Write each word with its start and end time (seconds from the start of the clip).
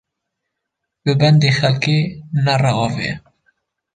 Bi 1.03 1.13
bendê 1.21 1.49
xelkê 1.57 1.99
nere 2.43 2.71
avê 2.85 3.09